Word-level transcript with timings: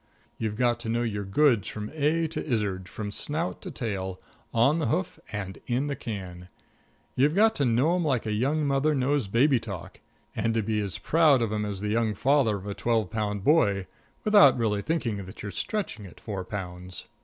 You've 0.39 0.55
got 0.55 0.79
to 0.79 0.89
know 0.89 1.03
your 1.03 1.23
goods 1.23 1.67
from 1.67 1.91
A 1.93 2.25
to 2.29 2.43
Izzard, 2.43 2.89
from 2.89 3.11
snout 3.11 3.61
to 3.61 3.69
tail, 3.69 4.19
on 4.51 4.79
the 4.79 4.87
hoof 4.87 5.19
and 5.31 5.59
in 5.67 5.85
the 5.85 5.95
can. 5.95 6.47
You've 7.13 7.35
got 7.35 7.53
to 7.57 7.65
know 7.65 7.95
'em 7.95 8.03
like 8.03 8.25
a 8.25 8.31
young 8.31 8.65
mother 8.65 8.95
knows 8.95 9.27
baby 9.27 9.59
talk, 9.59 9.99
and 10.35 10.55
to 10.55 10.63
be 10.63 10.79
as 10.79 10.97
proud 10.97 11.43
of 11.43 11.53
'em 11.53 11.65
as 11.65 11.81
the 11.81 11.89
young 11.89 12.15
father 12.15 12.57
of 12.57 12.65
a 12.65 12.73
twelve 12.73 13.11
pound 13.11 13.43
boy, 13.43 13.85
without 14.23 14.57
really 14.57 14.81
thinking 14.81 15.23
that 15.23 15.43
you're 15.43 15.51
stretching 15.51 16.05
it 16.05 16.19
four 16.19 16.43
pounds. 16.45 17.05